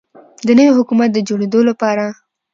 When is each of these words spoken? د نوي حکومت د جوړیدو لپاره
د 0.45 0.47
نوي 0.57 0.71
حکومت 0.79 1.09
د 1.13 1.17
جوړیدو 1.27 1.59
لپاره 1.69 2.05